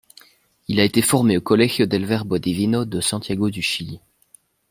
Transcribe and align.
Il 0.67 0.79
a 0.79 0.83
été 0.83 1.03
formé 1.03 1.37
au 1.37 1.41
Colegio 1.41 1.85
del 1.85 2.05
Verbo 2.07 2.39
Divino 2.39 2.85
de 2.85 3.01
Santiago 3.01 3.51
du 3.51 3.61
Chili. 3.61 3.99